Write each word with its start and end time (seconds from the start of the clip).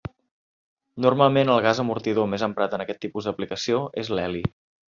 Normalment 1.05 1.51
el 1.57 1.61
gas 1.67 1.83
amortidor 1.85 2.31
més 2.33 2.47
emprat 2.49 2.75
en 2.79 2.87
aquest 2.87 3.03
tipus 3.07 3.29
d'aplicació 3.29 3.87
és 4.07 4.15
l'heli. 4.19 4.47